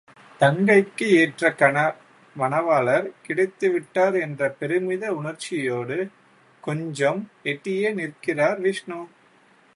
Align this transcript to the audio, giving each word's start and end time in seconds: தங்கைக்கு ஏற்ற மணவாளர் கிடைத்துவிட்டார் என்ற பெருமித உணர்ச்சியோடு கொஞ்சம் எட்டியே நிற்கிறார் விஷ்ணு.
தங்கைக்கு 0.41 1.07
ஏற்ற 1.17 1.49
மணவாளர் 2.35 3.05
கிடைத்துவிட்டார் 3.27 4.17
என்ற 4.21 4.49
பெருமித 4.59 5.13
உணர்ச்சியோடு 5.13 5.99
கொஞ்சம் 6.63 7.21
எட்டியே 7.43 7.91
நிற்கிறார் 7.93 8.59
விஷ்ணு. 8.59 8.99